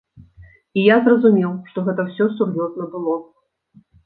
[0.79, 3.15] І я зразумеў, што гэта ўсё сур'ёзна было.